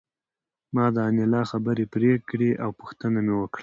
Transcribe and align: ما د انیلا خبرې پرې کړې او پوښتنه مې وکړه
ما 0.75 0.85
د 0.95 0.97
انیلا 1.09 1.41
خبرې 1.51 1.85
پرې 1.93 2.11
کړې 2.29 2.51
او 2.63 2.69
پوښتنه 2.79 3.19
مې 3.25 3.33
وکړه 3.41 3.59